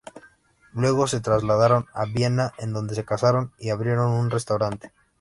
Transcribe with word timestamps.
Luego 0.73 1.05
se 1.05 1.19
trasladaron 1.21 1.85
a 1.93 2.05
Viena, 2.05 2.55
en 2.57 2.73
donde 2.73 2.95
se 2.95 3.05
casaron 3.05 3.53
y 3.59 3.69
abrieron 3.69 4.09
un 4.09 4.31
restaurante. 4.31 4.91